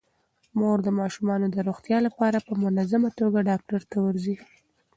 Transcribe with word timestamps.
مور 0.59 0.77
د 0.83 0.89
ماشومانو 0.99 1.45
د 1.51 1.57
روغتیا 1.69 1.97
لپاره 2.07 2.37
په 2.47 2.53
منظمه 2.63 3.09
توګه 3.19 3.45
ډاکټر 3.49 3.81
ته 3.91 3.97
ورځي. 4.05 4.35